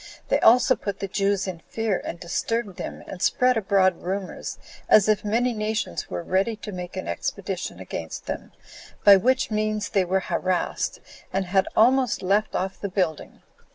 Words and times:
They 0.29 0.39
also 0.39 0.75
put 0.75 0.99
the 0.99 1.07
Jews 1.07 1.45
in 1.47 1.59
fear, 1.59 2.01
and 2.03 2.19
disturbed 2.19 2.77
them, 2.77 3.03
and 3.05 3.21
spread 3.21 3.55
abroad 3.55 4.01
rumors, 4.01 4.57
as 4.89 5.07
if 5.07 5.23
many 5.23 5.53
nations 5.53 6.09
were 6.09 6.23
ready 6.23 6.55
to 6.55 6.71
make 6.71 6.97
an 6.97 7.07
expedition 7.07 7.79
against 7.79 8.25
them, 8.25 8.51
by 9.03 9.15
which 9.17 9.51
means 9.51 9.89
they 9.89 10.03
were 10.03 10.21
harassed, 10.21 11.01
and 11.31 11.45
had 11.45 11.67
almost 11.75 12.23
left 12.23 12.55
off 12.55 12.81
the 12.81 12.89
building. 12.89 13.43